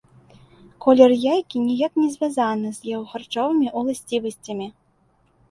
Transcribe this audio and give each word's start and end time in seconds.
Колер 0.85 1.11
яйкі 1.33 1.57
ніяк 1.65 1.93
не 2.03 2.07
звязаны 2.15 2.73
з 2.79 2.91
яго 2.93 3.05
харчовымі 3.13 3.67
ўласцівасцямі. 3.79 4.67